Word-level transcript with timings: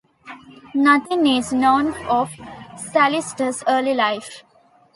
Nothing 0.73 1.27
is 1.27 1.53
known 1.53 1.93
of 2.09 2.31
Callistus' 2.75 3.63
early 3.67 3.93
life. 3.93 4.43